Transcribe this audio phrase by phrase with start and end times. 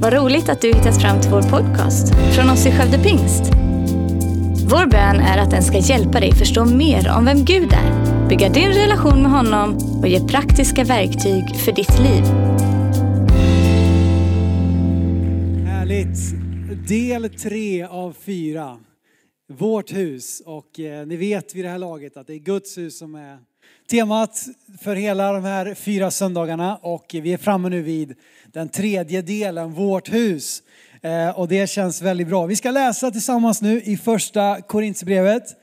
[0.00, 3.42] Vad roligt att du hittat fram till vår podcast från oss i Skövde Pingst.
[4.70, 8.48] Vår bön är att den ska hjälpa dig förstå mer om vem Gud är, bygga
[8.48, 12.24] din relation med honom och ge praktiska verktyg för ditt liv.
[15.66, 16.18] Härligt!
[16.88, 18.78] Del tre av fyra.
[19.52, 20.42] Vårt hus.
[20.46, 23.38] Och eh, ni vet vid det här laget att det är Guds hus som är
[23.90, 24.46] temat
[24.80, 26.76] för hela de här fyra söndagarna.
[26.76, 28.14] Och eh, vi är framme nu vid
[28.52, 30.62] den tredje delen, Vårt hus.
[31.02, 32.46] Eh, och det känns väldigt bra.
[32.46, 35.56] Vi ska läsa tillsammans nu i första Korintierbrevet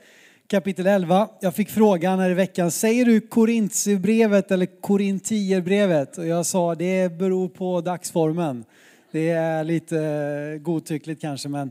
[0.48, 1.28] kapitel 11.
[1.40, 6.18] Jag fick frågan här i veckan, säger du Korintierbrevet eller Korintierbrevet?
[6.18, 8.64] Och jag sa, det beror på dagsformen.
[9.12, 11.70] Det är lite eh, godtyckligt kanske, men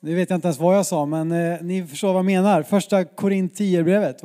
[0.00, 2.62] nu vet jag inte ens vad jag sa, men eh, ni förstår vad jag menar.
[2.62, 4.22] Första Korintierbrevet.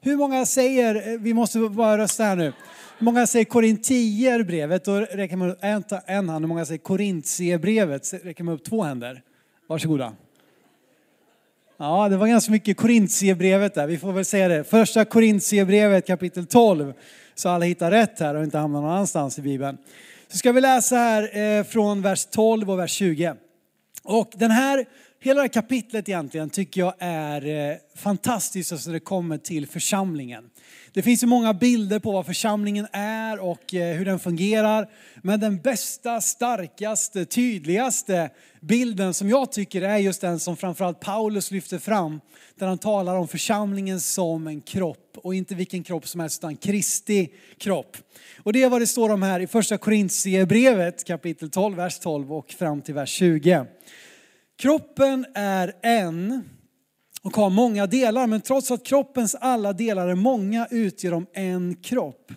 [0.00, 2.52] Hur många säger, eh, vi måste bara rösta här nu.
[3.02, 4.84] Hur många säger Korintierbrevet?
[4.84, 6.44] Då räcker man upp en, en hand.
[6.44, 8.14] Hur många säger Korintierbrevet?
[8.24, 9.22] Räcker man upp två händer.
[9.66, 10.12] Varsågoda.
[11.76, 13.86] Ja, det var ganska mycket Korintierbrevet där.
[13.86, 14.64] Vi får väl säga det.
[14.64, 16.92] Första Korintierbrevet kapitel 12.
[17.34, 19.78] Så alla hittar rätt här och inte hamnar någon annanstans i Bibeln.
[20.28, 23.34] Så ska vi läsa här eh, från vers 12 och vers 20.
[24.02, 24.84] Och den här,
[25.22, 29.66] hela det här kapitlet egentligen tycker jag är eh, fantastiskt, fantastiskt när det kommer till
[29.66, 30.44] församlingen.
[30.92, 34.90] Det finns ju många bilder på vad församlingen är och eh, hur den fungerar.
[35.22, 41.50] Men den bästa, starkaste, tydligaste bilden som jag tycker är just den som framförallt Paulus
[41.50, 42.20] lyfter fram.
[42.58, 46.56] Där han talar om församlingen som en kropp och inte vilken kropp som helst utan
[46.56, 47.28] Kristi
[47.58, 47.96] kropp.
[48.42, 52.32] Och det är vad det står om här i första Korintierbrevet kapitel 12, vers 12
[52.32, 53.66] och fram till vers 20.
[54.62, 56.44] Kroppen är en
[57.22, 61.76] och har många delar, men trots att kroppens alla delar är många utgör de en
[61.76, 62.32] kropp.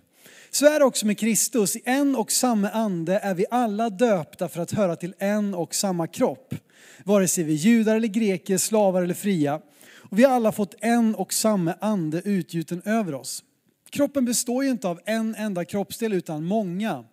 [0.51, 1.75] Så är det också med Kristus.
[1.75, 5.75] I en och samma ande är vi alla döpta för att höra till en och
[5.75, 6.55] samma kropp.
[7.03, 9.61] Vare sig vi är judar eller greker, slavar eller fria.
[10.09, 13.43] Och vi har alla fått en och samma ande utgjuten över oss.
[13.89, 17.03] Kroppen består ju inte av en enda kroppsdel utan många.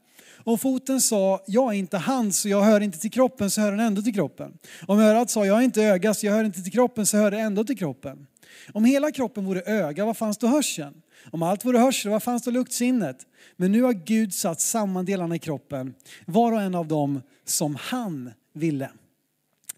[0.44, 3.70] Om foten sa, jag är inte hand så jag hör inte till kroppen, så hör
[3.70, 4.58] den ändå till kroppen.
[4.86, 7.30] Om örat sa, jag är inte öga så jag hör inte till kroppen, så hör
[7.30, 8.26] det ändå till kroppen.
[8.72, 10.94] Om hela kroppen vore öga, vad fanns då hörseln?
[11.30, 13.26] Om allt vore hörsel, vad fanns då luktsinnet?
[13.56, 15.94] Men nu har Gud satt samman delarna i kroppen,
[16.26, 18.90] var och en av dem som han ville.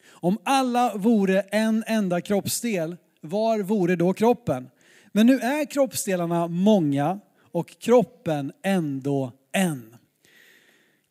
[0.08, 4.68] Om alla vore en enda kroppsdel, var vore då kroppen?
[5.12, 7.20] Men nu är kroppsdelarna många
[7.52, 9.93] och kroppen ändå en.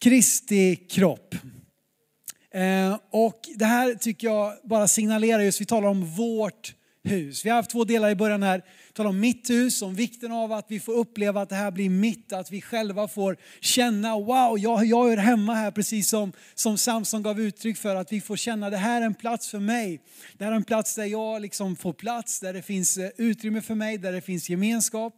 [0.04, 1.36] Kristi kropp.
[2.54, 7.46] Eh, och det här tycker jag bara signalerar just, vi talar om vårt hus.
[7.46, 8.58] Vi har haft två delar i början här.
[8.88, 11.72] Vi talar om mitt hus, om vikten av att vi får uppleva att det här
[11.72, 16.32] blir mitt, att vi själva får känna, wow, jag, jag är hemma här, precis som,
[16.56, 19.60] som Samson gav uttryck för, att vi får känna, det här är en plats för
[19.60, 20.02] mig.
[20.38, 23.62] Det här är en plats där jag liksom får plats, där det finns eh, utrymme
[23.62, 25.14] för mig, där det finns gemenskap.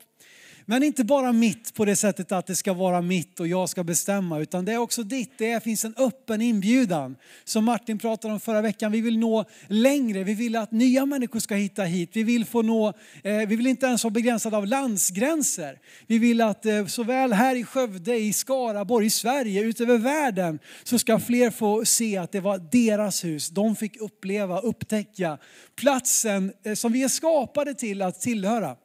[0.68, 3.84] Men inte bara mitt på det sättet att det ska vara mitt och jag ska
[3.84, 5.32] bestämma, utan det är också ditt.
[5.38, 7.16] Det finns en öppen inbjudan.
[7.44, 10.24] Som Martin pratade om förra veckan, vi vill nå längre.
[10.24, 12.10] Vi vill att nya människor ska hitta hit.
[12.14, 12.94] Vi vill, få nå,
[13.24, 15.80] eh, vi vill inte ens vara begränsade av landsgränser.
[16.08, 21.00] Vi vill att eh, såväl här i Skövde, i Skaraborg, i Sverige, utöver världen, så
[21.00, 23.50] ska fler få se att det var deras hus.
[23.50, 25.38] De fick uppleva, upptäcka
[25.76, 28.76] platsen eh, som vi är skapade till att tillhöra.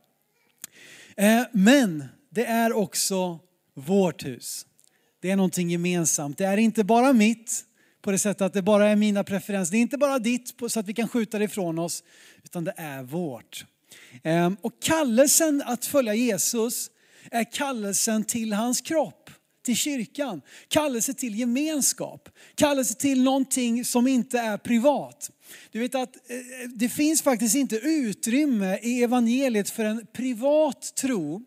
[1.20, 3.38] Eh, men det är också
[3.74, 4.66] vårt hus.
[5.22, 6.38] Det är någonting gemensamt.
[6.38, 7.64] Det är inte bara mitt
[8.02, 9.72] på det sättet att det bara är mina preferenser.
[9.72, 12.04] Det är inte bara ditt så att vi kan skjuta det ifrån oss,
[12.44, 13.64] utan det är vårt.
[14.22, 16.90] Eh, och kallelsen att följa Jesus
[17.30, 19.30] är kallelsen till hans kropp,
[19.70, 20.42] till kyrkan.
[20.68, 25.30] Kallelse till gemenskap, kallelse till någonting som inte är privat.
[25.70, 30.94] Du vet att eh, eh, det finns faktiskt inte utrymme i evangeliet för en privat
[30.94, 31.42] tro.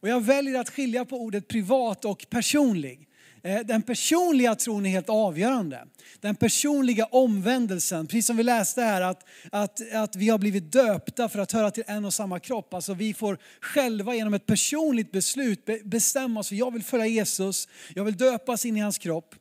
[0.00, 3.07] Och jag väljer att skilja på ordet privat och personlig.
[3.48, 5.86] Eh, den personliga tron är helt avgörande.
[6.20, 11.28] Den personliga omvändelsen, precis som vi läste här att, att, att vi har blivit döpta
[11.28, 12.74] för att höra till en och samma kropp.
[12.74, 17.68] Alltså vi får själva genom ett personligt beslut bestämma oss för jag vill följa Jesus,
[17.94, 19.34] jag vill döpas in i hans kropp.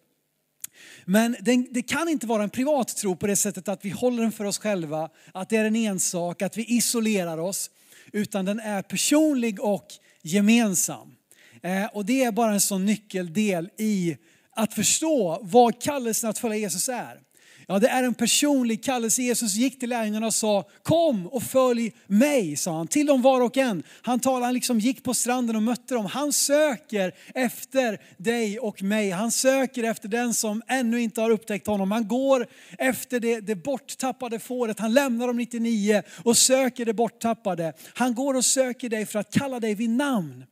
[1.06, 1.36] Men
[1.70, 4.46] det kan inte vara en privat tro på det sättet att vi håller den för
[4.46, 7.70] oss själva, att det är en ensak, att vi isolerar oss.
[8.12, 9.88] Utan den är personlig och
[10.22, 11.17] gemensam.
[11.64, 14.18] Eh, och det är bara en sån nyckeldel i
[14.56, 17.22] att förstå vad kallelsen att följa Jesus är.
[17.70, 19.22] Ja, det är en personlig kallelse.
[19.22, 23.42] Jesus gick till lärjungarna och sa, kom och följ mig, sa han, till dem var
[23.42, 23.84] och en.
[24.02, 26.06] Han talade, han liksom gick på stranden och mötte dem.
[26.06, 29.12] Han söker efter dig och mig.
[29.12, 31.92] Han söker efter den som ännu inte har upptäckt honom.
[31.92, 34.80] Han går efter det, det borttappade fåret.
[34.80, 37.74] Han lämnar de 99 och söker det borttappade.
[37.94, 40.44] Han går och söker dig för att kalla dig vid namn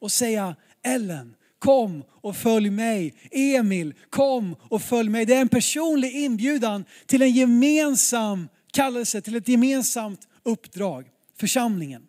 [0.00, 3.14] och säga, Ellen, kom och följ mig.
[3.30, 5.26] Emil, kom och följ mig.
[5.26, 11.06] Det är en personlig inbjudan till en gemensam kallelse, till ett gemensamt uppdrag,
[11.40, 12.02] församlingen.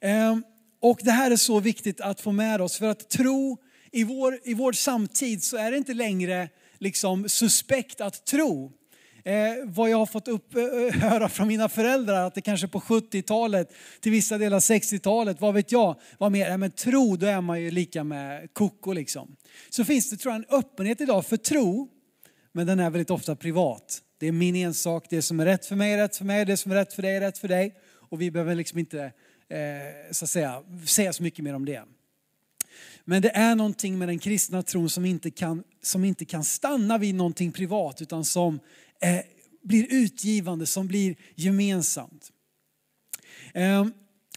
[0.00, 0.44] Ehm,
[0.80, 3.56] och det här är så viktigt att få med oss för att tro
[3.92, 6.48] i vår, i vår samtid så är det inte längre
[6.78, 8.72] liksom suspekt att tro.
[9.24, 9.34] Eh,
[9.64, 12.80] vad jag har fått upp, eh, eh, höra från mina föräldrar, att det kanske på
[12.80, 17.40] 70-talet, till vissa delar 60-talet, vad vet jag, var mer, ja, men tro, då är
[17.40, 19.36] man ju lika med koko liksom.
[19.70, 21.88] Så finns det tror jag en öppenhet idag för tro,
[22.52, 24.02] men den är väldigt ofta privat.
[24.18, 26.56] Det är min ensak, det som är rätt för mig är rätt för mig, det
[26.56, 27.74] som är rätt för dig är rätt för dig.
[28.10, 29.02] Och vi behöver liksom inte
[29.48, 31.82] eh, så att säga, säga så mycket mer om det.
[33.04, 36.98] Men det är någonting med den kristna tron som inte kan, som inte kan stanna
[36.98, 38.60] vid någonting privat utan som
[39.00, 39.20] eh,
[39.62, 42.30] blir utgivande, som blir gemensamt.
[43.54, 43.86] Eh,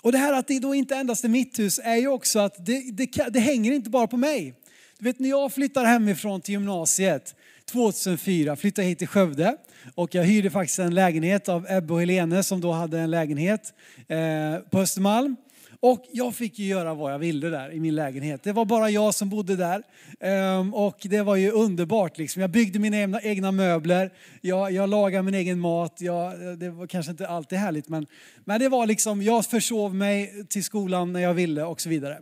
[0.01, 2.65] och det här att det då inte endast är mitt hus är ju också att
[2.65, 4.53] det, det, det hänger inte bara på mig.
[4.99, 9.57] Du vet när jag flyttar hemifrån till gymnasiet 2004, flyttade hit till Skövde
[9.95, 13.73] och jag hyrde faktiskt en lägenhet av Ebbe och Helene som då hade en lägenhet
[14.07, 15.35] eh, på Östermalm.
[15.85, 18.43] Och jag fick ju göra vad jag ville där i min lägenhet.
[18.43, 19.83] Det var bara jag som bodde där.
[20.19, 22.17] Ehm, och det var ju underbart.
[22.17, 22.41] Liksom.
[22.41, 25.97] Jag byggde mina egna, egna möbler, jag, jag lagade min egen mat.
[25.99, 28.07] Jag, det var kanske inte alltid härligt men,
[28.45, 32.19] men det var liksom, jag försov mig till skolan när jag ville och så vidare.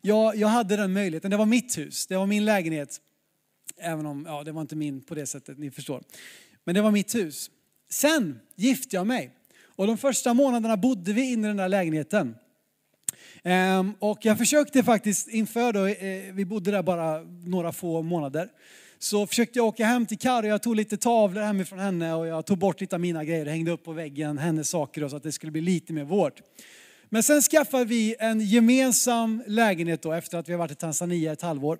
[0.00, 3.00] Jag, jag hade den möjligheten, det var mitt hus, det var min lägenhet.
[3.78, 6.02] Även om, ja det var inte min på det sättet, ni förstår.
[6.64, 7.50] Men det var mitt hus.
[7.90, 9.30] Sen gifte jag mig.
[9.76, 12.34] Och de första månaderna bodde vi inne i den där lägenheten.
[13.46, 18.48] Ehm, och jag försökte faktiskt inför då, eh, vi bodde där bara några få månader,
[18.98, 22.46] så försökte jag åka hem till Kari, jag tog lite tavlor hemifrån henne och jag
[22.46, 25.22] tog bort lite av mina grejer och hängde upp på väggen hennes saker så att
[25.22, 26.40] det skulle bli lite mer vårt.
[27.08, 31.32] Men sen skaffade vi en gemensam lägenhet då efter att vi har varit i Tanzania
[31.32, 31.78] ett halvår.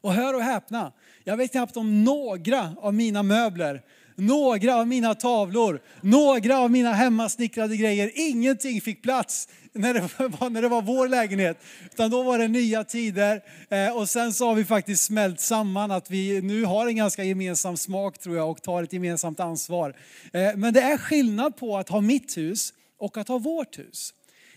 [0.00, 0.92] Och hör och häpna,
[1.24, 3.82] jag vet knappt om några av mina möbler
[4.16, 8.10] några av mina tavlor, några av mina hemmasnickrade grejer.
[8.14, 10.00] Ingenting fick plats när det
[10.40, 11.58] var, när det var vår lägenhet.
[11.92, 13.42] Utan då var det nya tider.
[13.68, 17.24] Eh, och sen så har vi faktiskt smält samman att vi nu har en ganska
[17.24, 19.96] gemensam smak tror jag och tar ett gemensamt ansvar.
[20.32, 24.14] Eh, men det är skillnad på att ha mitt hus och att ha vårt hus.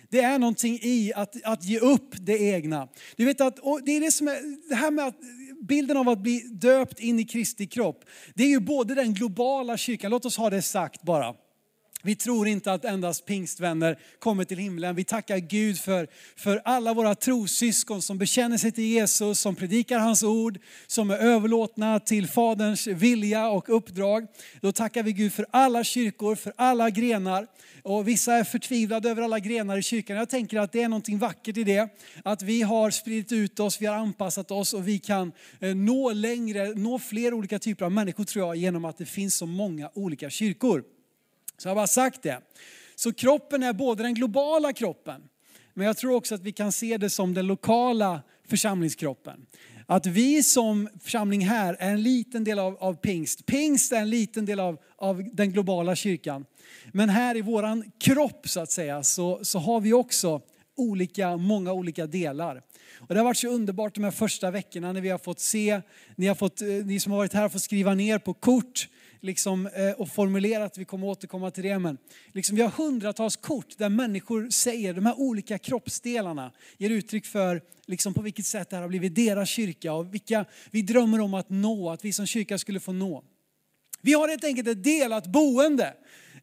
[0.10, 2.88] Det är någonting i att, att ge upp det egna.
[3.16, 3.56] Du vet att,
[3.86, 5.16] det är det som är, det här med att
[5.62, 8.06] bilden av att bli döpt in i Kristi kropp,
[8.36, 11.36] det är ju både den globala kyrkan, låt oss ha det sagt bara.
[12.04, 14.96] Vi tror inte att endast pingstvänner kommer till himlen.
[14.96, 20.00] Vi tackar Gud för, för alla våra trossyskon som bekänner sig till Jesus, som predikar
[20.00, 24.28] hans ord, som är överlåtna till Faderns vilja och uppdrag.
[24.62, 27.48] Då tackar vi Gud för alla kyrkor, för alla grenar.
[27.84, 30.18] Och vissa är förtvivlade över alla grenar i kyrkan.
[30.18, 31.90] Jag tänker att det är någonting vackert i det.
[32.24, 36.12] Att vi har spridit ut oss, vi har anpassat oss och vi kan eh, nå
[36.12, 39.90] längre, nå fler olika typer av människor tror jag genom att det finns så många
[39.94, 40.84] olika kyrkor.
[41.58, 42.42] Så jag har bara sagt det.
[42.96, 45.22] Så kroppen är både den globala kroppen,
[45.74, 49.46] men jag tror också att vi kan se det som den lokala församlingskroppen.
[49.86, 53.46] Att vi som församling här är en liten del av, av pingst.
[53.46, 56.46] Pingst är en liten del av, av den globala kyrkan.
[56.94, 60.42] Men här i våran kropp så att säga så, så har vi också
[60.78, 62.62] olika, många olika delar.
[63.00, 65.82] Och det har varit så underbart de här första veckorna när vi har fått se,
[66.16, 68.88] ni, har fått, eh, ni som har varit här har fått skriva ner på kort
[69.28, 71.98] liksom, eh, och formulerat, vi kommer återkomma till det, men
[72.34, 77.62] liksom, vi har hundratals kort där människor säger, de här olika kroppsdelarna ger uttryck för
[77.86, 81.34] liksom, på vilket sätt det här har blivit deras kyrka och vilka vi drömmer om
[81.34, 83.24] att nå, att vi som kyrka skulle få nå.
[84.02, 85.94] Vi har helt enkelt ett delat boende.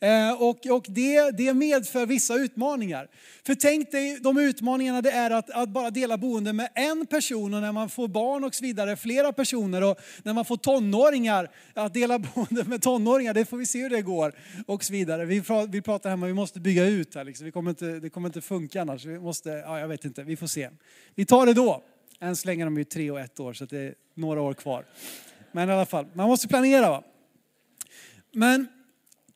[0.01, 3.09] Eh, och, och det, det medför vissa utmaningar.
[3.47, 7.55] För tänk dig de utmaningarna det är att, att bara dela boende med en person
[7.55, 11.51] och när man får barn och så vidare, flera personer och när man får tonåringar,
[11.75, 14.35] att dela boende med tonåringar, det får vi se hur det går
[14.67, 15.25] och så vidare.
[15.25, 17.45] Vi, vi pratar hemma, vi måste bygga ut här liksom.
[17.45, 19.05] vi kommer inte, det kommer inte funka annars.
[19.05, 20.71] Vi måste, ja, jag vet inte, vi får se.
[21.15, 21.83] Vi tar det då.
[22.21, 24.55] Än så länge är de ju tre och ett år så det är några år
[24.55, 24.85] kvar.
[25.53, 27.03] Men i alla fall, man måste planera va.
[28.33, 28.69] Men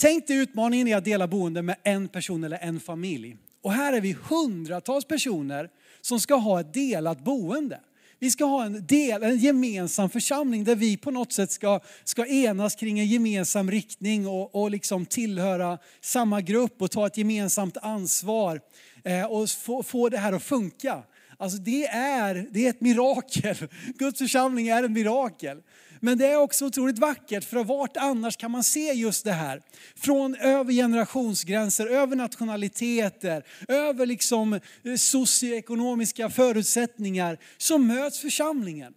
[0.00, 3.36] Tänk dig utmaningen i att dela boende med en person eller en familj.
[3.62, 5.68] Och här är vi hundratals personer
[6.00, 7.80] som ska ha ett delat boende.
[8.18, 12.26] Vi ska ha en del, en gemensam församling där vi på något sätt ska, ska
[12.26, 17.76] enas kring en gemensam riktning och, och liksom tillhöra samma grupp och ta ett gemensamt
[17.76, 18.60] ansvar
[19.04, 21.02] eh, och få, få det här att funka.
[21.36, 23.56] Alltså det är, det är ett mirakel.
[23.98, 25.62] Guds församling är ett mirakel.
[26.00, 29.62] Men det är också otroligt vackert för vart annars kan man se just det här?
[29.96, 34.60] Från över generationsgränser, över nationaliteter, över liksom eh,
[34.96, 38.94] socioekonomiska förutsättningar så möts församlingen.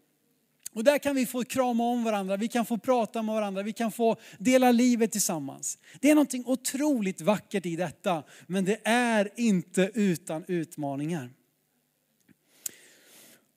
[0.74, 3.74] Och där kan vi få krama om varandra, vi kan få prata med varandra, vi
[3.74, 5.78] kan få dela livet tillsammans.
[6.00, 11.30] Det är något otroligt vackert i detta, men det är inte utan utmaningar.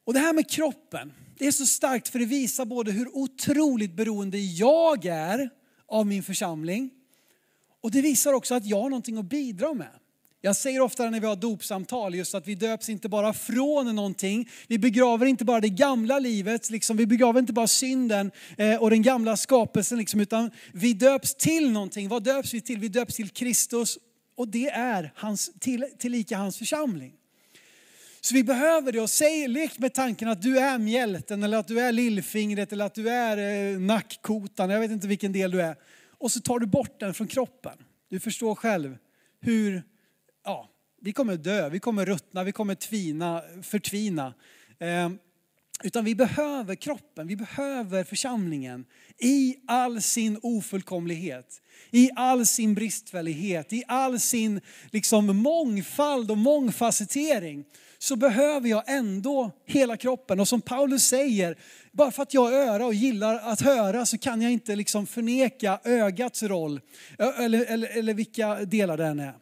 [0.05, 3.97] Och det här med kroppen, det är så starkt för det visar både hur otroligt
[3.97, 5.51] beroende jag är
[5.89, 6.91] av min församling
[7.83, 9.91] och det visar också att jag har någonting att bidra med.
[10.41, 14.49] Jag säger ofta när vi har dopsamtal just att vi döps inte bara från någonting.
[14.67, 18.91] Vi begraver inte bara det gamla livet, liksom, vi begraver inte bara synden eh, och
[18.91, 22.09] den gamla skapelsen, liksom, utan vi döps till någonting.
[22.09, 22.79] Vad döps vi till?
[22.79, 23.99] Vi döps till Kristus
[24.37, 27.13] och det är hans, till, tillika hans församling.
[28.25, 31.69] Så vi behöver det och säg, lek med tanken att du är mjälten eller att
[31.69, 35.63] du är lillfingret eller att du är eh, nackkotan, jag vet inte vilken del du
[35.63, 35.77] är.
[36.19, 37.79] Och så tar du bort den från kroppen.
[38.11, 38.97] Du förstår själv
[39.41, 39.83] hur,
[40.45, 44.35] ja, vi kommer dö, vi kommer ruttna, vi kommer tvina, förtvina.
[44.79, 45.11] Eh,
[45.83, 48.85] utan vi behöver kroppen, vi behöver församlingen
[49.19, 57.65] i all sin ofullkomlighet, i all sin bristfällighet, i all sin liksom mångfald och mångfacettering
[58.05, 60.41] så behöver jag ändå hela kroppen.
[60.41, 61.59] Och som Paulus säger,
[61.93, 65.07] bara för att jag har öra och gillar att höra så kan jag inte liksom
[65.07, 66.81] förneka ögats roll
[67.19, 69.35] eller, eller, eller vilka delar den är.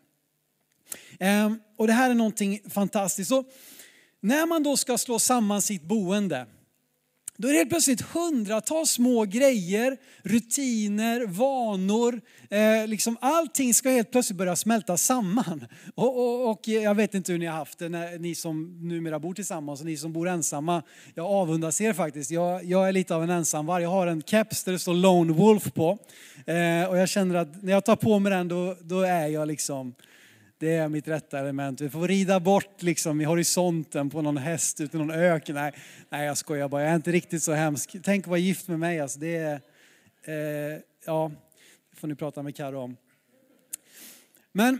[1.20, 3.28] Ehm, och det här är någonting fantastiskt.
[3.28, 3.44] Så
[4.20, 6.46] när man då ska slå samman sitt boende
[7.42, 12.20] då är det helt plötsligt hundratals små grejer, rutiner, vanor.
[12.50, 15.66] Eh, liksom allting ska helt plötsligt börja smälta samman.
[15.94, 19.18] Och, och, och, jag vet inte hur ni har haft det, när, ni som numera
[19.18, 20.82] bor tillsammans och ni som bor ensamma.
[21.14, 22.30] Jag avundas er faktiskt.
[22.30, 23.82] Jag, jag är lite av en ensamvarg.
[23.82, 25.98] Jag har en keps där det står Lone Wolf på.
[26.46, 29.48] Eh, och jag känner att när jag tar på mig den då, då är jag
[29.48, 29.94] liksom
[30.62, 31.80] det är mitt rätta element.
[31.80, 35.54] Vi får rida bort liksom i horisonten på någon häst ute i någon öken.
[35.54, 35.72] Nej,
[36.08, 36.82] nej, jag skojar bara.
[36.82, 37.96] Jag är inte riktigt så hemsk.
[38.02, 39.00] Tänk att vara gift med mig.
[39.00, 39.60] Alltså, det är,
[40.24, 41.30] eh, ja,
[41.90, 42.96] det får ni prata med Karo om.
[44.52, 44.78] Men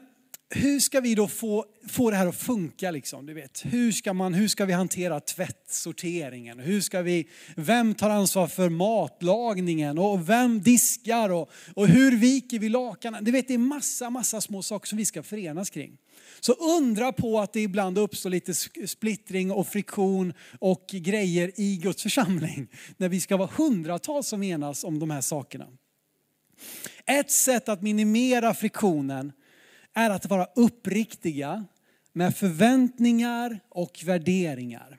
[0.55, 2.91] hur ska vi då få, få det här att funka?
[2.91, 3.63] Liksom, du vet?
[3.65, 6.59] Hur, ska man, hur ska vi hantera tvättsorteringen?
[6.59, 9.99] Hur ska vi, vem tar ansvar för matlagningen?
[9.99, 11.31] Och vem diskar?
[11.31, 13.25] Och, och hur viker vi lakanen?
[13.25, 15.99] Du vet, det är massa, massa små saker som vi ska förenas kring.
[16.41, 18.55] Så undra på att det ibland uppstår lite
[18.87, 22.69] splittring och friktion och grejer i Guds församling.
[22.97, 25.67] När vi ska vara hundratals som enas om de här sakerna.
[27.07, 29.33] Ett sätt att minimera friktionen
[29.95, 31.65] är att vara uppriktiga
[32.13, 34.99] med förväntningar och värderingar.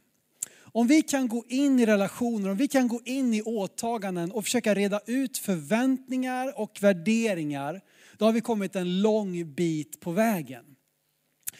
[0.75, 4.43] Om vi kan gå in i relationer, om vi kan gå in i åtaganden och
[4.43, 7.81] försöka reda ut förväntningar och värderingar,
[8.17, 10.65] då har vi kommit en lång bit på vägen.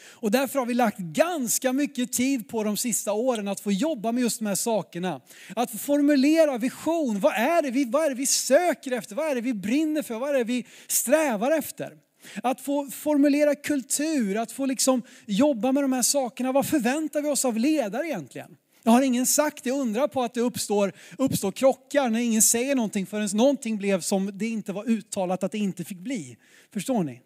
[0.06, 4.12] Och därför har vi lagt ganska mycket tid på de sista åren att få jobba
[4.12, 5.20] med just de här sakerna.
[5.56, 7.20] Att få formulera vision.
[7.20, 9.14] Vad är, det vi, vad är det vi söker efter?
[9.14, 10.18] Vad är det vi brinner för?
[10.18, 12.03] Vad är det vi strävar efter?
[12.42, 16.52] Att få formulera kultur, att få liksom jobba med de här sakerna.
[16.52, 18.56] Vad förväntar vi oss av ledare egentligen?
[18.82, 22.74] Jag har ingen sagt det, undra på att det uppstår, uppstår krockar när ingen säger
[22.74, 26.36] någonting förrän någonting blev som det inte var uttalat att det inte fick bli.
[26.72, 27.20] Förstår ni?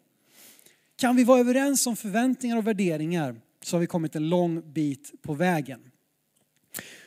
[0.96, 5.12] Kan vi vara överens om förväntningar och värderingar så har vi kommit en lång bit
[5.22, 5.80] på vägen.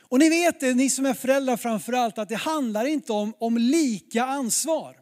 [0.00, 3.58] Och ni vet det, ni som är föräldrar framförallt, att det handlar inte om, om
[3.58, 4.96] lika ansvar.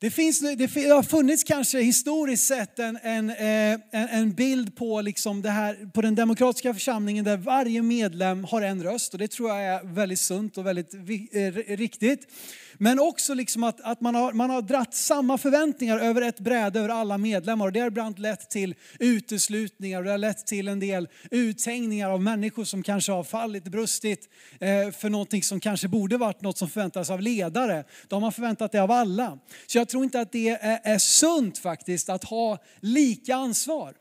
[0.00, 2.96] Det, finns, det har funnits kanske historiskt sett en,
[3.30, 8.44] eh, en, en, bild på, liksom det här, på den demokratiska församlingen där varje medlem
[8.44, 12.28] har en röst och det tror jag är väldigt sunt och väldigt eh, riktigt.
[12.82, 16.78] Men också liksom att, att man, har, man har dratt samma förväntningar över ett bräde
[16.78, 17.66] över alla medlemmar.
[17.66, 22.10] Och det har ibland lett till uteslutningar och det har lett till en del uthängningar
[22.10, 24.28] av människor som kanske har fallit, brustit
[24.60, 27.84] eh, för någonting som kanske borde varit något som förväntas av ledare.
[28.08, 29.38] Då har man förväntat det av alla.
[29.66, 33.94] Så jag tror inte att det är, är sunt faktiskt att ha lika ansvar.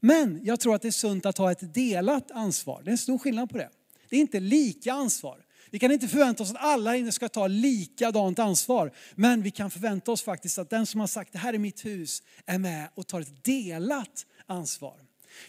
[0.00, 2.82] Men jag tror att det är sunt att ha ett delat ansvar.
[2.84, 3.68] Det är en stor skillnad på det.
[4.10, 5.45] Det är inte lika ansvar.
[5.70, 8.92] Vi kan inte förvänta oss att alla inne ska ta likadant ansvar.
[9.14, 11.84] Men vi kan förvänta oss faktiskt att den som har sagt det här är mitt
[11.84, 14.94] hus är med och tar ett delat ansvar.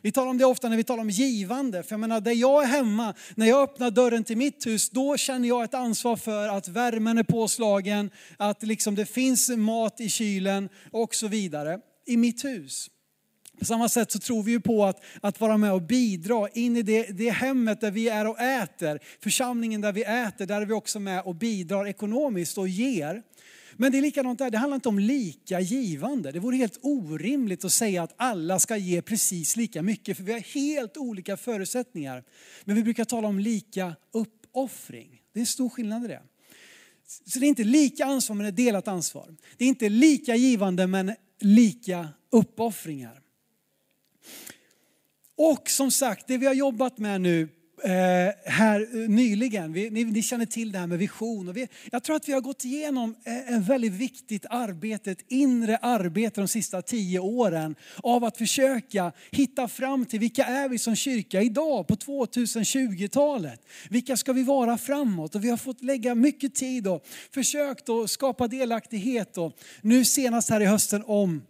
[0.01, 1.83] Vi talar om det ofta när vi talar om givande.
[1.83, 5.17] För jag menar, där jag är hemma, när jag öppnar dörren till mitt hus, då
[5.17, 10.09] känner jag ett ansvar för att värmen är påslagen, att liksom det finns mat i
[10.09, 12.89] kylen och så vidare i mitt hus.
[13.59, 16.77] På samma sätt så tror vi ju på att, att vara med och bidra in
[16.77, 20.65] i det, det hemmet där vi är och äter, församlingen där vi äter, där är
[20.65, 23.23] vi också med och bidrar ekonomiskt och ger.
[23.79, 26.31] Men det är likadant där, det handlar inte om lika givande.
[26.31, 30.31] Det vore helt orimligt att säga att alla ska ge precis lika mycket, för vi
[30.31, 32.23] har helt olika förutsättningar.
[32.63, 35.21] Men vi brukar tala om lika uppoffring.
[35.33, 36.21] Det är en stor skillnad i det.
[37.25, 39.35] Så det är inte lika ansvar men ett delat ansvar.
[39.57, 43.21] Det är inte lika givande men lika uppoffringar.
[45.38, 47.50] Och som sagt, det vi har jobbat med nu
[47.84, 51.48] eh, här eh, nyligen, vi, ni, ni, känner till det här med vision.
[51.48, 55.25] Och vi, jag tror att vi har gått igenom eh, ett väldigt viktigt arbete, ett
[55.27, 60.77] inre arbete de sista tio åren av att försöka hitta fram till vilka är vi
[60.77, 63.62] som kyrka idag på 2020-talet.
[63.89, 65.36] Vilka ska vi vara framåt?
[65.36, 69.38] Och vi har fått lägga mycket tid och försökt att skapa delaktighet.
[69.38, 71.41] Och nu senast här i hösten om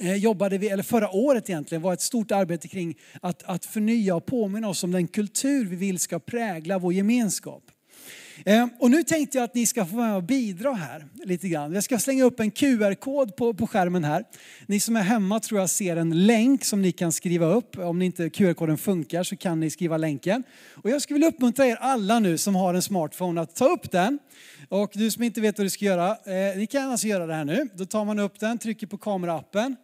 [0.00, 4.14] Eh, jobbade vi, eller förra året egentligen, var ett stort arbete kring att, att förnya
[4.14, 7.62] och påminna oss om den kultur vi vill ska prägla vår gemenskap.
[8.44, 11.48] Eh, och nu tänkte jag att ni ska få vara med och bidra här lite
[11.48, 11.72] grann.
[11.72, 14.24] Jag ska slänga upp en QR-kod på, på skärmen här.
[14.66, 17.78] Ni som är hemma tror jag ser en länk som ni kan skriva upp.
[17.78, 20.42] Om inte QR-koden funkar så kan ni skriva länken.
[20.74, 23.90] Och jag skulle vilja uppmuntra er alla nu som har en smartphone att ta upp
[23.90, 24.18] den.
[24.68, 27.34] Och du som inte vet vad du ska göra, eh, ni kan alltså göra det
[27.34, 27.68] här nu.
[27.74, 29.76] Då tar man upp den, trycker på kameraappen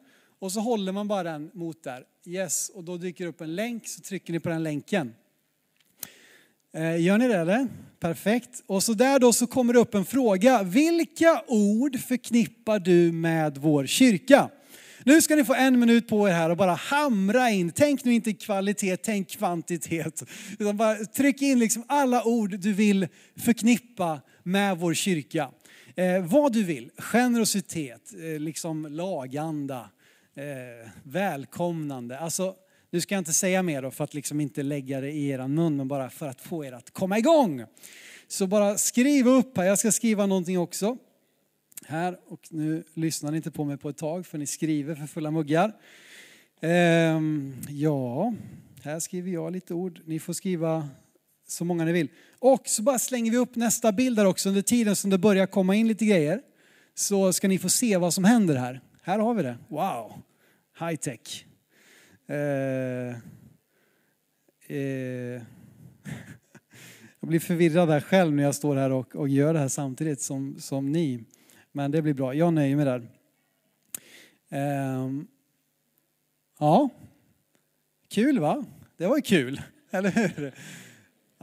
[0.45, 2.05] och så håller man bara den mot där.
[2.27, 5.15] Yes, och då dyker upp en länk så trycker ni på den länken.
[6.73, 7.69] Eh, gör ni det eller?
[8.01, 8.63] Perfekt.
[8.67, 10.63] Och så där då så kommer det upp en fråga.
[10.63, 14.51] Vilka ord förknippar du med vår kyrka?
[15.05, 17.71] Nu ska ni få en minut på er här och bara hamra in.
[17.71, 20.23] Tänk nu inte kvalitet, tänk kvantitet.
[20.59, 25.51] Utan bara tryck in liksom alla ord du vill förknippa med vår kyrka.
[25.97, 26.91] Eh, vad du vill.
[26.99, 29.91] Generositet, eh, liksom laganda,
[30.35, 32.19] eh, välkomnande.
[32.19, 32.57] Alltså,
[32.91, 35.49] nu ska jag inte säga mer då för att liksom inte lägga det i er
[35.49, 37.65] mun, men bara för att få er att komma igång.
[38.29, 40.97] Så bara skriv upp här, jag ska skriva någonting också.
[41.87, 45.07] Här, och nu lyssnar ni inte på mig på ett tag för ni skriver för
[45.07, 45.73] fulla muggar.
[46.61, 48.35] Ehm, ja,
[48.83, 50.01] här skriver jag lite ord.
[50.05, 50.89] Ni får skriva
[51.49, 52.09] så många ni vill.
[52.39, 55.47] Och så bara slänger vi upp nästa bild där också under tiden som det börjar
[55.47, 56.41] komma in lite grejer.
[56.95, 58.81] Så ska ni få se vad som händer här.
[59.07, 59.59] Här har vi det.
[59.69, 60.13] Wow,
[60.79, 61.47] high tech.
[62.27, 63.17] Eh,
[64.77, 65.43] eh.
[67.21, 70.21] Jag blir förvirrad där själv när jag står här och, och gör det här samtidigt
[70.21, 71.25] som, som ni.
[71.73, 73.09] Men det blir bra, jag nöjer mig där.
[74.49, 75.11] Eh,
[76.59, 76.89] ja,
[78.09, 78.65] kul va?
[78.97, 80.55] Det var ju kul, eller hur?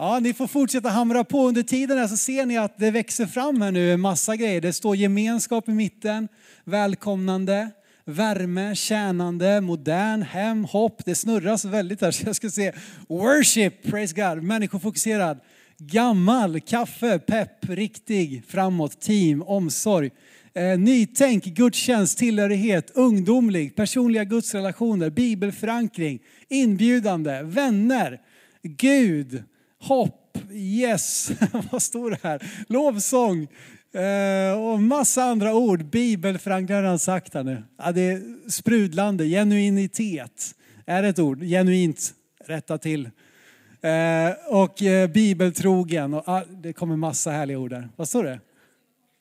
[0.01, 3.25] Ja, ni får fortsätta hamra på under tiden här så ser ni att det växer
[3.25, 4.61] fram här nu en massa grejer.
[4.61, 6.27] Det står gemenskap i mitten,
[6.63, 7.69] välkomnande,
[8.05, 11.05] värme, tjänande, modern, hem, hopp.
[11.05, 12.71] Det snurras väldigt här så jag ska se
[13.09, 15.39] worship, praise God, människofokuserad,
[15.77, 20.11] gammal, kaffe, pepp, riktig, framåt, team, omsorg.
[20.53, 28.19] Eh, nytänk, gudstjänst, tillhörighet, ungdomlig, personliga gudsrelationer, bibelförankring, inbjudande, vänner,
[28.63, 29.43] Gud,
[29.81, 31.31] hopp, yes,
[31.71, 32.41] vad står det här?
[32.67, 33.47] Lovsång
[33.93, 35.85] eh, och massa andra ord.
[35.85, 37.63] Bibelförankring har jag redan sagt här nu.
[37.77, 41.43] Ja, det är sprudlande, genuinitet är ett ord.
[41.43, 42.13] Genuint,
[42.45, 43.09] rätta till.
[43.81, 47.89] Eh, och eh, bibeltrogen, och, det kommer massa härliga ord där.
[47.95, 48.39] Vad står det?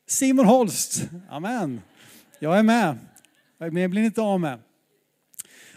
[0.08, 1.80] Simon Holst, amen.
[2.38, 2.98] Jag är med.
[3.58, 4.58] Jag blir inte av med.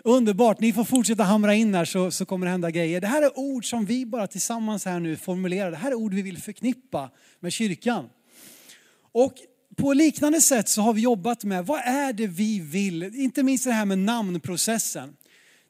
[0.05, 3.01] Underbart, ni får fortsätta hamra in här så, så kommer det hända grejer.
[3.01, 5.71] Det här är ord som vi bara tillsammans här nu formulerar.
[5.71, 8.09] Det här är ord vi vill förknippa med kyrkan.
[9.11, 9.33] Och
[9.77, 13.65] på liknande sätt så har vi jobbat med vad är det vi vill, inte minst
[13.65, 15.15] det här med namnprocessen.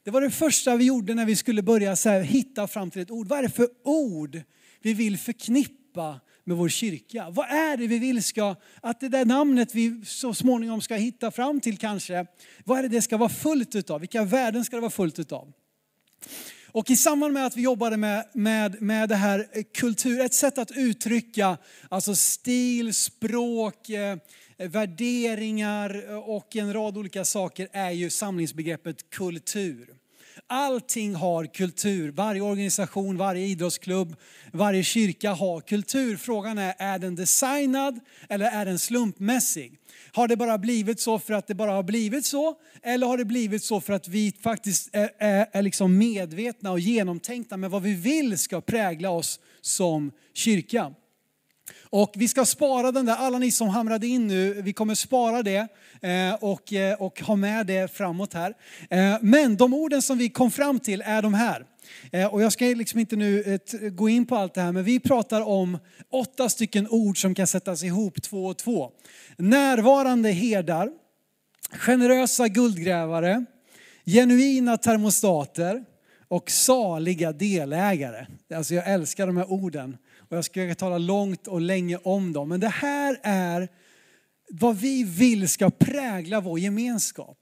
[0.04, 3.02] Det var det första vi gjorde när vi skulle börja så här, hitta fram till
[3.02, 3.28] ett ord.
[3.28, 4.42] Vad är det för ord
[4.82, 7.30] vi vill förknippa med vår kyrka?
[7.30, 11.30] Vad är det vi vill ska, att det där namnet vi så småningom ska hitta
[11.30, 12.26] fram till kanske,
[12.64, 14.00] vad är det det ska vara fullt utav?
[14.00, 15.52] Vilka värden ska det vara fullt utav?
[16.74, 20.34] Och i samband med att vi jobbade med, med, med det här eh, kultur, ett
[20.34, 24.18] sätt att uttrycka alltså stil, språk, eh,
[24.56, 29.88] värderingar eh, och en rad olika saker är ju samlingsbegreppet kultur.
[30.46, 32.10] Allting har kultur.
[32.10, 34.16] Varje organisation, varje idrottsklubb,
[34.52, 36.16] varje kyrka har kultur.
[36.16, 39.78] Frågan är, är den designad eller är den slumpmässig?
[40.12, 42.54] Har det bara blivit så för att det bara har blivit så?
[42.82, 46.80] Eller har det blivit så för att vi faktiskt är, är, är liksom medvetna och
[46.80, 50.94] genomtänkta med vad vi vill ska prägla oss som kyrka?
[51.96, 55.42] Och vi ska spara den där, alla ni som hamrade in nu, vi kommer spara
[55.42, 55.68] det
[56.02, 58.54] eh, och, eh, och ha med det framåt här.
[58.90, 61.66] Eh, men de orden som vi kom fram till är de här.
[62.30, 63.58] Och jag ska liksom inte nu
[63.92, 65.78] gå in på allt det här, men vi pratar om
[66.12, 68.90] åtta stycken ord som kan sättas ihop två och två.
[69.36, 70.90] Närvarande herdar,
[71.70, 73.44] generösa guldgrävare,
[74.06, 75.84] genuina termostater
[76.28, 78.26] och saliga delägare.
[78.54, 79.96] Alltså jag älskar de här orden
[80.28, 82.48] och jag ska tala långt och länge om dem.
[82.48, 83.68] Men det här är
[84.50, 87.38] vad vi vill ska prägla vår gemenskap.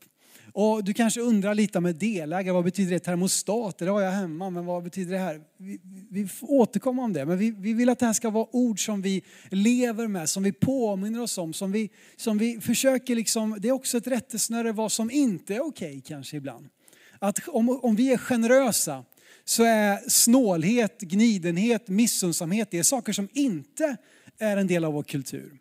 [0.55, 2.99] Och du kanske undrar lite med delägare, vad betyder det?
[2.99, 5.41] Termostater, det har jag hemma, men vad betyder det här?
[5.57, 8.47] Vi, vi får återkomma om det, men vi, vi, vill att det här ska vara
[8.53, 13.15] ord som vi lever med, som vi påminner oss om, som vi, som vi försöker
[13.15, 16.69] liksom, det är också ett rättesnöre vad som inte är okej okay, kanske ibland.
[17.19, 19.05] Att om, om vi är generösa,
[19.45, 23.97] så är snålhet, gnidenhet, missunnsamhet, det är saker som inte
[24.39, 25.59] är en del av vår kultur.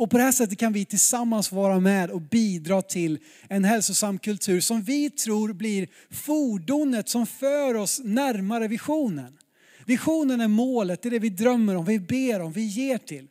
[0.00, 4.18] Och på det här sättet kan vi tillsammans vara med och bidra till en hälsosam
[4.18, 9.38] kultur som vi tror blir fordonet som för oss närmare visionen.
[9.84, 13.28] Visionen är målet, det är det vi drömmer om, vi ber om, vi ger till.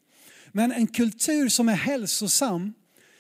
[0.52, 2.74] Men en kultur som är hälsosam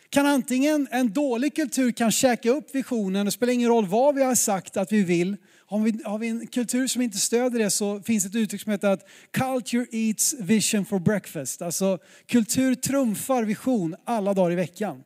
[0.09, 4.23] kan antingen, en dålig kultur kan käka upp visionen, det spelar ingen roll vad vi
[4.23, 5.37] har sagt att vi vill,
[5.69, 8.71] har vi, har vi en kultur som inte stöder det så finns ett uttryck som
[8.71, 11.61] heter att culture eats vision for breakfast.
[11.61, 15.03] Alltså kultur trumfar vision alla dagar i veckan.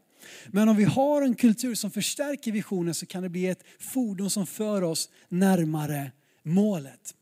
[0.48, 4.30] Men om vi har en kultur som förstärker visionen så kan det bli ett fordon
[4.30, 6.12] som för oss närmare
[6.44, 7.16] målet.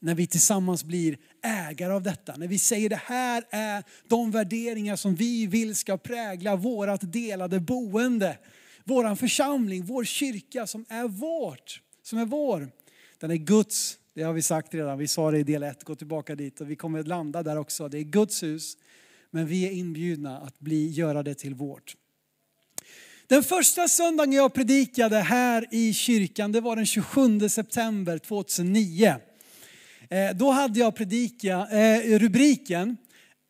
[0.00, 2.36] När vi tillsammans blir ägare av detta.
[2.36, 7.60] När vi säger det här är de värderingar som vi vill ska prägla vårat delade
[7.60, 8.38] boende.
[8.84, 12.68] Våran församling, vår kyrka som är vårt som är vår.
[13.18, 15.94] Den är Guds, det har vi sagt redan, vi sa det i del 1, gå
[15.94, 17.88] tillbaka dit och vi kommer att landa där också.
[17.88, 18.76] Det är Guds hus,
[19.30, 21.96] men vi är inbjudna att bli, göra det till vårt.
[23.26, 29.14] Den första söndagen jag predikade här i kyrkan, det var den 27 september 2009.
[30.10, 32.96] Eh, då hade jag predika, eh, rubriken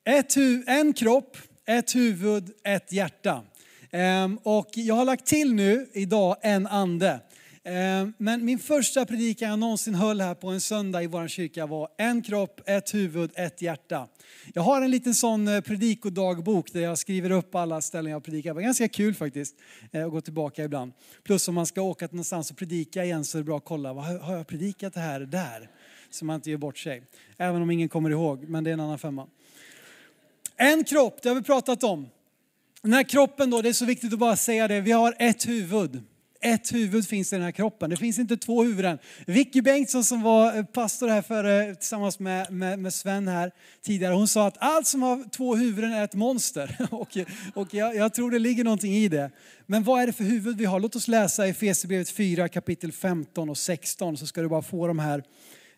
[0.04, 3.44] ett En kropp, ett huvud, ett hjärta.
[3.90, 7.20] Ehm, och jag har lagt till nu idag en ande.
[7.66, 11.66] Eh, men min första predikan jag någonsin höll här på en söndag i vår kyrka
[11.66, 14.08] var en kropp, ett huvud, ett hjärta.
[14.54, 18.50] Jag har en liten sån eh, predikodagbok där jag skriver upp alla ställen jag predikar.
[18.50, 19.56] Det var ganska kul faktiskt
[19.92, 20.92] eh, att gå tillbaka ibland.
[21.22, 23.92] Plus om man ska åka någonstans och predika igen så är det bra att kolla,
[23.92, 25.70] har jag predikat det här där?
[26.10, 27.02] Så man inte gör bort sig.
[27.36, 29.26] Även om ingen kommer ihåg, men det är en annan femma.
[30.56, 32.08] En kropp, det har vi pratat om.
[32.82, 35.48] Den här kroppen då, det är så viktigt att bara säga det, vi har ett
[35.48, 36.02] huvud.
[36.40, 37.90] Ett huvud finns i den här kroppen.
[37.90, 38.98] Det finns inte två huvuden.
[39.26, 44.14] Vicky Bengtsson som var eh, pastor här före, tillsammans med, med, med, Sven här tidigare,
[44.14, 46.76] hon sa att allt som har två huvuden är ett monster.
[46.90, 47.16] och
[47.54, 49.30] och jag, jag tror det ligger någonting i det.
[49.66, 50.80] Men vad är det för huvud vi har?
[50.80, 54.86] Låt oss läsa i Efesierbrevet 4 kapitel 15 och 16 så ska du bara få
[54.86, 55.22] de här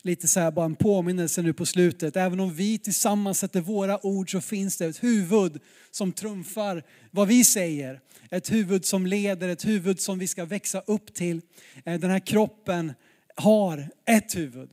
[0.03, 2.17] lite så här bara en påminnelse nu på slutet.
[2.17, 7.29] Även om vi tillsammans sätter våra ord så finns det ett huvud som trumfar vad
[7.29, 8.01] vi säger.
[8.31, 11.41] Ett huvud som leder, ett huvud som vi ska växa upp till.
[11.85, 12.93] Eh, den här kroppen
[13.35, 14.71] har ett huvud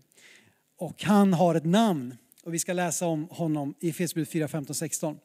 [0.78, 2.18] och han har ett namn.
[2.44, 5.18] Och vi ska läsa om honom i Efesierbrevet 4, 15, 16.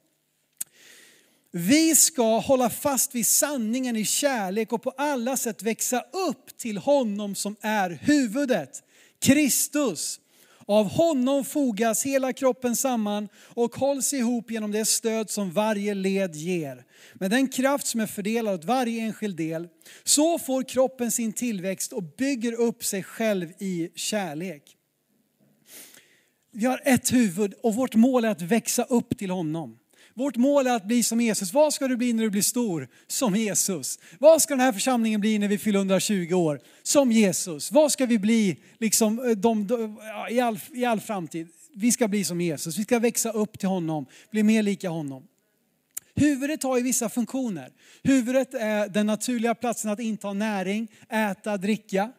[1.52, 6.78] Vi ska hålla fast vid sanningen i kärlek och på alla sätt växa upp till
[6.78, 8.82] honom som är huvudet
[9.20, 10.20] Kristus.
[10.66, 16.35] Av honom fogas hela kroppen samman och hålls ihop genom det stöd som varje led
[16.35, 16.85] ger.
[17.14, 19.68] Med den kraft som är fördelad åt varje enskild del,
[20.04, 24.76] så får kroppen sin tillväxt och bygger upp sig själv i kärlek.
[26.52, 29.79] Vi har ett huvud och vårt mål är att växa upp till honom.
[30.14, 31.53] Vårt mål är att bli som Jesus.
[31.53, 32.88] Vad ska du bli när du blir stor?
[33.07, 33.99] Som Jesus.
[34.18, 36.61] Vad ska den här församlingen bli när vi fyller 120 år?
[36.83, 37.73] Som Jesus.
[37.73, 41.49] Vad ska vi bli liksom, eh, de, de, i, all, i all framtid?
[41.75, 42.79] Vi ska bli som Jesus.
[42.79, 45.27] Vi ska växa upp till honom, bli mer lika honom.
[46.14, 47.70] Huvudet har ju vissa funktioner.
[48.03, 52.12] Huvudet är den naturliga platsen att inta näring, äta, dricka.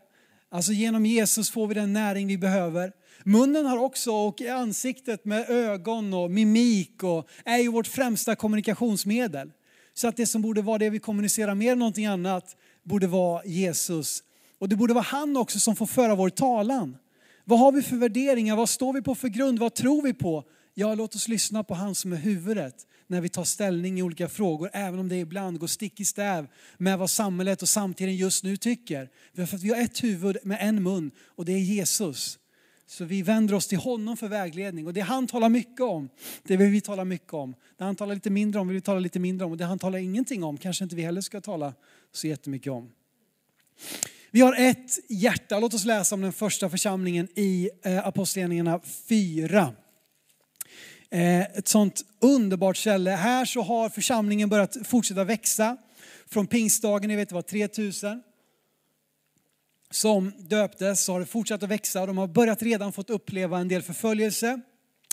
[0.49, 2.91] Alltså genom Jesus får vi den näring vi behöver.
[3.25, 9.51] Munnen har också, och ansiktet med ögon och mimik och är ju vårt främsta kommunikationsmedel.
[9.93, 13.45] Så att det som borde vara det vi kommunicerar mer än någonting annat borde vara
[13.45, 14.23] Jesus
[14.59, 16.97] Och det borde vara han också som får föra vår talan.
[17.45, 18.55] Vad har vi för värderingar?
[18.55, 19.59] Vad står vi på för grund?
[19.59, 20.43] Vad tror vi på?
[20.73, 22.75] Ja, låt oss lyssna på han som är huvudet
[23.07, 26.47] när vi tar ställning i olika frågor, även om det ibland går stick i stäv
[26.77, 29.09] med vad samhället och samtiden just nu tycker.
[29.35, 32.39] För att vi har ett huvud med en mun och det är Jesus.
[32.91, 34.87] Så vi vänder oss till honom för vägledning.
[34.87, 36.09] Och det han talar mycket om,
[36.43, 37.55] det vill vi tala mycket om.
[37.77, 39.51] Det han talar lite mindre om vill vi tala lite mindre om.
[39.51, 41.73] Och det han talar ingenting om kanske inte vi heller ska tala
[42.11, 42.91] så jättemycket om.
[44.31, 45.59] Vi har ett hjärta.
[45.59, 49.73] Låt oss läsa om den första församlingen i eh, Apostlagärningarna 4.
[51.09, 53.11] Eh, ett sånt underbart ställe.
[53.11, 55.77] Här så har församlingen börjat fortsätta växa.
[56.27, 58.23] Från pingstdagen, ni vet det var 3000
[59.91, 62.05] som döptes så har det fortsatt att växa.
[62.05, 64.61] De har börjat redan fått uppleva en del förföljelse,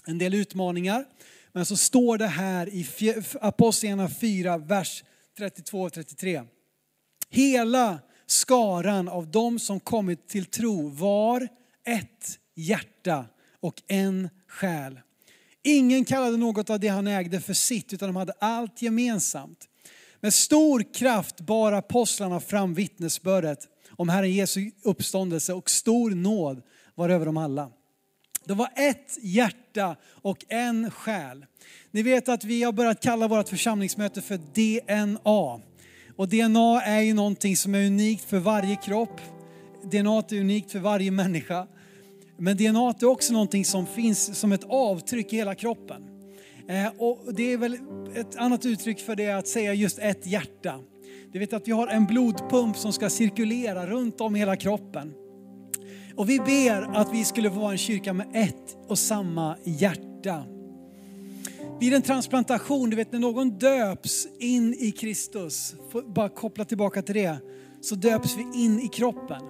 [0.07, 1.05] en del utmaningar.
[1.53, 2.87] Men så står det här i
[3.41, 5.05] Apostlagärningarna 4, vers
[5.38, 6.43] 32 och 33.
[7.31, 11.49] Hela skaran av dem som kommit till tro var
[11.87, 13.25] ett hjärta
[13.61, 15.01] och en själ.
[15.62, 19.69] Ingen kallade något av det han ägde för sitt, utan de hade allt gemensamt.
[20.21, 23.59] Med stor kraft bar apostlarna fram vittnesbördet
[23.98, 26.62] om Herren Jesu uppståndelse och stor nåd
[26.94, 27.70] var över dem alla.
[28.44, 31.46] Det var ett hjärta och en själ.
[31.90, 35.61] Ni vet att vi har börjat kalla vårt församlingsmöte för DNA.
[36.16, 39.20] Och DNA är ju någonting som är unikt för varje kropp.
[39.84, 41.66] DNA är unikt för varje människa.
[42.37, 46.02] Men DNA är också någonting som finns som ett avtryck i hela kroppen.
[46.68, 47.78] Eh, och det är väl
[48.14, 50.80] ett annat uttryck för det att säga just ett hjärta.
[51.33, 55.14] Du vet att vi har en blodpump som ska cirkulera runt om hela kroppen.
[56.14, 60.45] Och vi ber att vi skulle få vara en kyrka med ett och samma hjärta.
[61.81, 65.75] Vid en transplantation, du vet när någon döps in i Kristus,
[66.07, 67.37] bara koppla tillbaka till det,
[67.81, 69.43] så döps vi in i kroppen.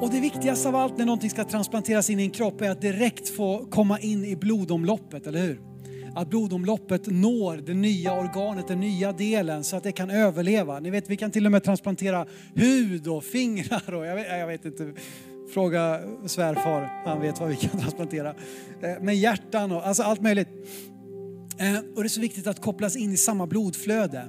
[0.00, 2.80] Och det viktigaste av allt när någonting ska transplanteras in i en kropp är att
[2.80, 5.73] direkt få komma in i blodomloppet, eller hur?
[6.14, 10.80] Att blodomloppet når det nya organet, den nya delen så att det kan överleva.
[10.80, 14.46] Ni vet, vi kan till och med transplantera hud och fingrar och jag vet, jag
[14.46, 14.92] vet inte.
[15.54, 18.28] Fråga svärfar, han vet vad vi kan transplantera.
[18.82, 20.48] Eh, men hjärtan och alltså allt möjligt.
[21.58, 24.28] Eh, och det är så viktigt att kopplas in i samma blodflöde.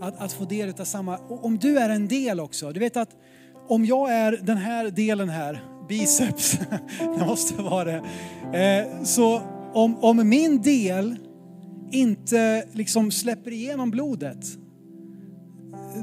[0.00, 2.72] Att, att få del av samma, och om du är en del också.
[2.72, 3.10] Du vet att
[3.68, 6.58] om jag är den här delen här, biceps,
[6.98, 8.02] det måste vara det.
[8.58, 9.42] Eh, så
[9.74, 11.16] om, om min del
[11.90, 14.46] inte liksom släpper igenom blodet,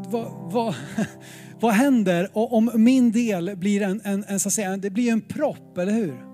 [0.09, 0.75] vad, vad,
[1.59, 5.21] vad händer om min del blir en, en, en, så att säga, det blir en
[5.21, 6.27] propp, eller hur?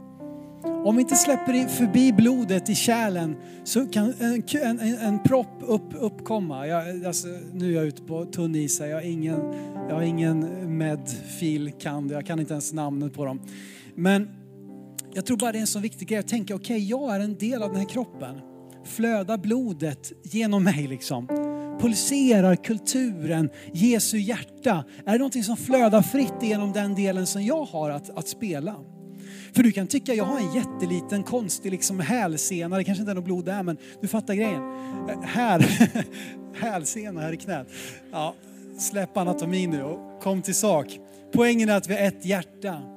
[0.85, 4.43] Om vi inte släpper förbi blodet i kärlen så kan en,
[4.79, 6.67] en, en propp upp, uppkomma.
[6.67, 9.39] Jag, alltså, nu är jag ute på tunn is jag har ingen,
[9.89, 13.39] jag har ingen medfil kan jag kan inte ens namnet på dem.
[13.95, 14.27] Men
[15.13, 17.19] jag tror bara det är en så viktig grej att tänka, okej okay, jag är
[17.19, 18.41] en del av den här kroppen.
[18.85, 21.27] Flödar blodet genom mig liksom?
[21.79, 24.83] Pulserar kulturen, Jesu hjärta?
[25.05, 28.75] Är det någonting som flödar fritt genom den delen som jag har att, att spela?
[29.53, 33.15] För du kan tycka, jag har en jätteliten konstig liksom hälsena, det kanske inte är
[33.15, 34.61] något blod där men du fattar grejen.
[35.23, 35.65] Här,
[36.55, 37.67] hälsena här i knät.
[38.11, 38.35] Ja,
[38.79, 40.99] släpp anatomin nu och kom till sak.
[41.33, 42.92] Poängen är att vi har ett hjärta.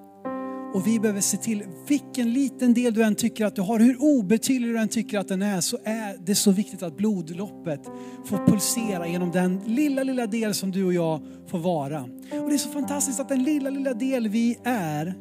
[0.75, 4.03] Och vi behöver se till, vilken liten del du än tycker att du har, hur
[4.03, 7.81] obetydlig du än tycker att den är, så är det så viktigt att blodloppet
[8.25, 12.03] får pulsera genom den lilla, lilla del som du och jag får vara.
[12.43, 15.15] Och det är så fantastiskt att den lilla, lilla del vi är,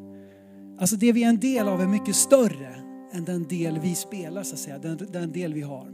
[0.79, 2.75] alltså det vi är en del av är mycket större
[3.13, 5.87] än den del vi spelar så att säga, den, den del vi har.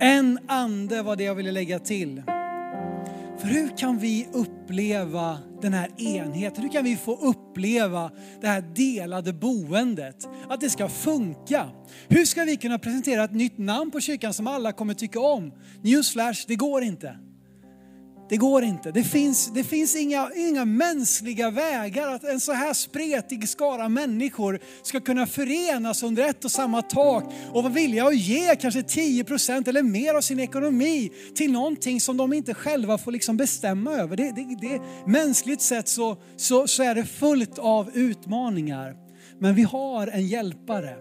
[0.00, 2.22] En ande var det jag ville lägga till.
[3.44, 6.62] För hur kan vi uppleva den här enheten?
[6.62, 10.28] Hur kan vi få uppleva det här delade boendet?
[10.48, 11.68] Att det ska funka.
[12.08, 15.52] Hur ska vi kunna presentera ett nytt namn på kyrkan som alla kommer tycka om?
[15.82, 17.16] Newsflash, det går inte.
[18.28, 18.90] Det går inte.
[18.90, 24.60] Det finns, det finns inga, inga mänskliga vägar att en så här spretig skara människor
[24.82, 29.68] ska kunna förenas under ett och samma tak och vara villiga att ge kanske 10%
[29.68, 34.16] eller mer av sin ekonomi till någonting som de inte själva får liksom bestämma över.
[34.16, 38.94] Det, det, det, mänskligt sett så, så, så är det fullt av utmaningar.
[39.38, 40.96] Men vi har en hjälpare.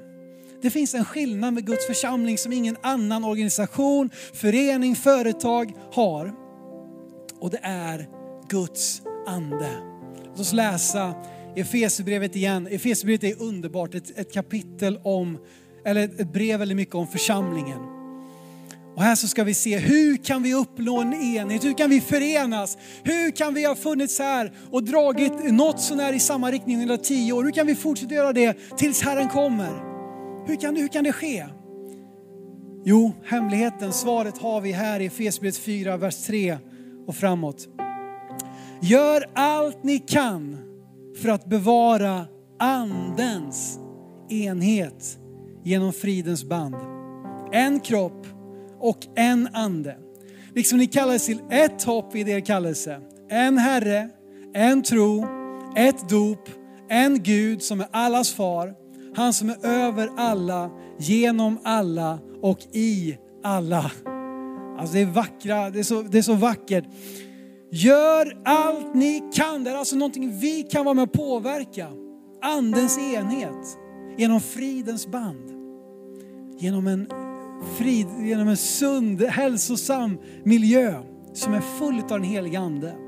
[0.62, 6.43] Det finns en skillnad med Guds församling som ingen annan organisation, förening, företag har
[7.44, 8.08] och det är
[8.48, 9.70] Guds ande.
[10.26, 11.14] Låt oss läsa
[11.56, 12.68] Efesierbrevet igen.
[12.68, 15.38] Efesierbrevet är underbart, ett, ett kapitel om,
[15.86, 17.80] eller ett brev väldigt mycket om församlingen.
[18.96, 22.02] Och här så ska vi se hur kan vi uppnå en enhet, hur kan vi
[22.02, 26.98] förenas, hur kan vi ha funnits här och dragit något sånär i samma riktning under
[26.98, 29.72] tio år, hur kan vi fortsätta göra det tills Herren kommer?
[30.48, 31.46] Hur kan, hur kan det ske?
[32.86, 36.58] Jo, hemligheten, svaret har vi här i Efesierbrevet 4, vers 3
[37.08, 37.68] och framåt.
[38.82, 40.58] Gör allt ni kan
[41.22, 42.26] för att bevara
[42.60, 43.80] andens
[44.30, 45.18] enhet
[45.63, 46.76] genom fridens band.
[47.52, 48.28] En kropp
[48.80, 49.98] och en ande.
[50.56, 53.02] Liksom ni kallades till ett hopp i er kallelse.
[53.30, 54.10] En Herre,
[54.54, 55.26] en tro,
[55.76, 56.50] ett dop,
[56.89, 58.74] en Gud som är allas far.
[59.16, 63.92] Han som är över alla, genom alla och i alla.
[64.78, 66.86] Alltså det är vackra, det är så, det är så vackert.
[67.72, 69.64] Gör allt ni kan.
[69.64, 71.88] Det är alltså någonting vi kan vara med och påverka.
[72.42, 73.78] Andens enhet
[74.18, 75.50] genom fridens band.
[76.60, 77.08] Genom en,
[77.78, 83.03] frid, genom en sund, hälsosam miljö som är full av den heliga Ande.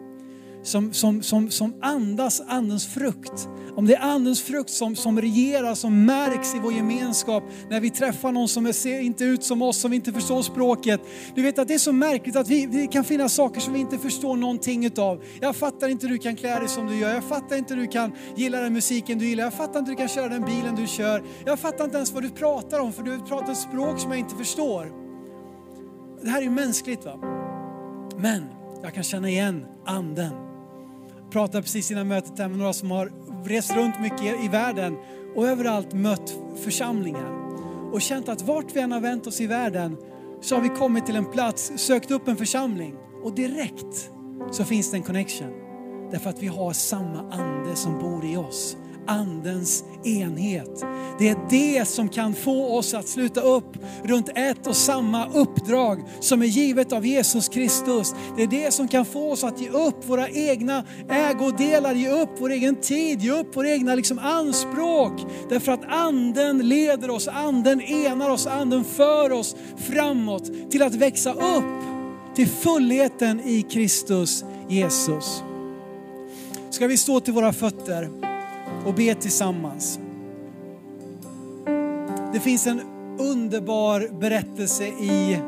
[0.66, 5.76] Som, som, som, som andas andens frukt om det är andens frukt som, som regerar,
[5.76, 9.78] som märks i vår gemenskap när vi träffar någon som ser inte ut som oss,
[9.78, 11.02] som inte förstår språket.
[11.36, 13.80] Du vet att det är så märkligt att vi, det kan finnas saker som vi
[13.80, 15.24] inte förstår någonting utav.
[15.42, 17.14] Jag fattar inte hur du kan klä dig som du gör.
[17.14, 19.44] Jag fattar inte hur du kan gilla den musiken du gillar.
[19.44, 21.24] Jag fattar inte hur du kan köra den bilen du kör.
[21.46, 24.20] Jag fattar inte ens vad du pratar om för du pratar ett språk som jag
[24.20, 24.92] inte förstår.
[26.24, 27.20] Det här är mänskligt va.
[28.18, 28.44] Men
[28.84, 30.45] jag kan känna igen anden.
[31.36, 33.12] Jag pratade precis innan mötet med några som har
[33.46, 34.98] rest runt mycket i världen
[35.36, 37.32] och överallt mött församlingar.
[37.94, 39.98] Och känt att vart vi än har vänt oss i världen
[40.42, 44.12] så har vi kommit till en plats, sökt upp en församling och direkt
[44.52, 45.54] så finns det en connection.
[46.12, 50.84] Därför att vi har samma ande som bor i oss andens enhet.
[51.20, 56.04] Det är det som kan få oss att sluta upp runt ett och samma uppdrag
[56.20, 58.16] som är givet av Jesus Kristus.
[58.38, 62.30] Det är det som kan få oss att ge upp våra egna ägodelar, ge upp
[62.40, 65.26] vår egen tid, ge upp våra egna liksom anspråk.
[65.50, 71.34] Därför att anden leder oss, anden enar oss, anden för oss framåt till att växa
[71.34, 71.84] upp
[72.36, 75.44] till fullheten i Kristus Jesus.
[76.70, 78.25] Ska vi stå till våra fötter?
[78.86, 80.00] Och be tillsammans.
[82.34, 82.82] Det finns en
[83.20, 85.40] underbar berättelse i,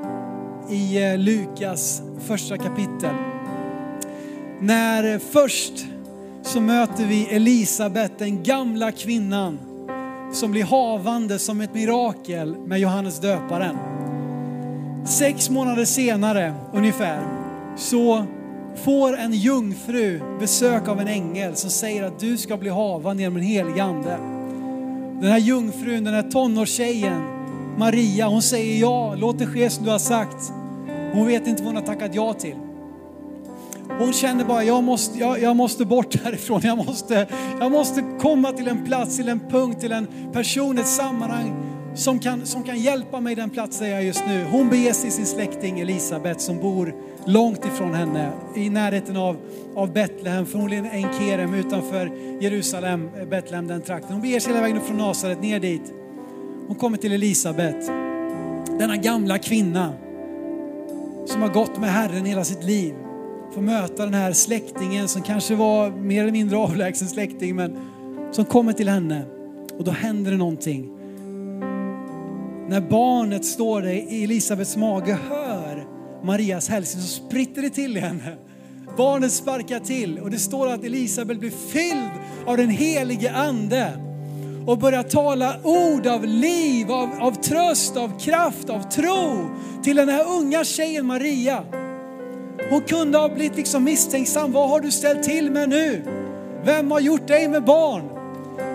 [0.70, 3.16] i eh, Lukas första kapitel.
[4.60, 5.86] När först
[6.42, 9.60] så möter vi Elisabet, den gamla kvinnan
[10.34, 13.78] som blir havande som ett mirakel med Johannes döparen.
[15.06, 17.24] Sex månader senare ungefär
[17.78, 18.26] så
[18.78, 23.38] får en jungfru besök av en ängel som säger att du ska bli havande genom
[23.38, 24.18] en helig ande.
[25.22, 27.22] Den här jungfrun, den här tonårstjejen,
[27.78, 30.52] Maria, hon säger ja, låt det ske som du har sagt.
[31.14, 32.56] Hon vet inte vad hon har tackat ja till.
[34.00, 36.62] Hon känner bara, jag måste, jag, jag måste bort härifrån.
[36.64, 37.28] Jag måste,
[37.60, 41.67] jag måste komma till en plats, till en punkt, till en person, ett sammanhang
[41.98, 44.46] som kan, som kan hjälpa mig den plats där jag är just nu.
[44.52, 49.38] Hon beger sig till sin släkting Elisabet som bor långt ifrån henne, i närheten av,
[49.76, 54.12] av Betlehem, förmodligen Enkerem utanför Jerusalem, eh, Betlehem den trakten.
[54.12, 55.94] Hon beger sig hela vägen från Nasaret ner dit.
[56.68, 57.88] Hon kommer till Elisabet,
[58.80, 59.94] denna gamla kvinna
[61.26, 62.94] som har gått med Herren hela sitt liv.
[63.54, 67.78] Får möta den här släktingen som kanske var mer eller mindre avlägsen släkting men
[68.32, 69.22] som kommer till henne
[69.78, 70.97] och då händer det någonting.
[72.70, 75.88] När barnet står där i Elisabets mage hör
[76.24, 78.36] Marias hälsning så spritter det till i henne.
[78.98, 82.10] Barnet sparkar till och det står att Elisabet blir fylld
[82.46, 83.92] av den helige ande
[84.66, 89.50] och börjar tala ord av liv, av, av tröst, av kraft, av tro
[89.84, 91.64] till den här unga tjejen Maria.
[92.70, 94.52] Hon kunde ha blivit liksom misstänksam.
[94.52, 96.04] Vad har du ställt till med nu?
[96.64, 98.17] Vem har gjort dig med barn?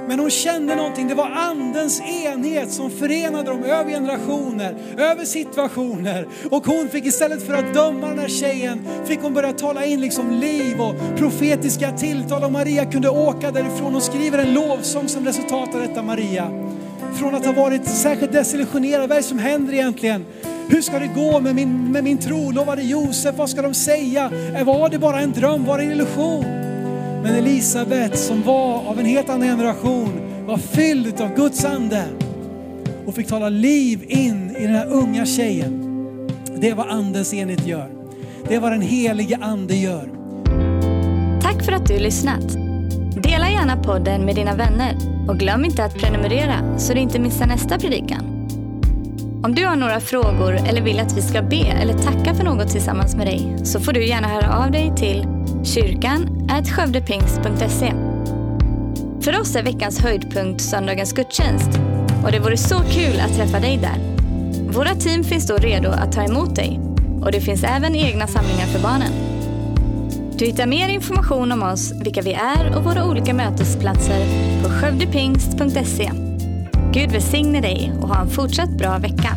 [0.08, 6.28] Men hon kände någonting, det var andens enhet som förenade dem över generationer, över situationer.
[6.50, 10.00] Och hon fick istället för att döma den här tjejen, fick hon börja tala in
[10.00, 12.44] liksom liv och profetiska tilltal.
[12.44, 16.50] Och Maria kunde åka därifrån och skriver en lovsång som resultat av detta Maria.
[17.14, 20.24] Från att ha varit särskilt desillusionerad, vad är det som händer egentligen?
[20.68, 22.50] Hur ska det gå med min, med min tro?
[22.50, 24.30] Lovade Josef, vad ska de säga?
[24.64, 25.64] Var det bara en dröm?
[25.64, 26.61] Var det en illusion?
[27.22, 32.04] Men Elisabet som var av en helt annan generation var fylld av Guds ande
[33.06, 35.88] och fick tala liv in i den här unga tjejen.
[36.56, 37.90] Det är vad andens enhet gör.
[38.48, 40.10] Det är vad den helige ande gör.
[41.42, 42.52] Tack för att du lyssnat.
[43.22, 44.96] Dela gärna podden med dina vänner
[45.28, 48.48] och glöm inte att prenumerera så du inte missar nästa predikan.
[49.44, 52.68] Om du har några frågor eller vill att vi ska be eller tacka för något
[52.68, 55.26] tillsammans med dig så får du gärna höra av dig till
[55.64, 57.92] kyrkan skövdepingst.se.
[59.20, 61.70] För oss är veckans höjdpunkt söndagens gudstjänst
[62.24, 63.98] och det vore så kul att träffa dig där.
[64.72, 66.80] Våra team finns då redo att ta emot dig
[67.22, 69.12] och det finns även egna samlingar för barnen.
[70.38, 74.26] Du hittar mer information om oss, vilka vi är och våra olika mötesplatser
[74.62, 76.10] på skövdepingst.se.
[76.92, 79.36] Gud välsigne dig och ha en fortsatt bra vecka.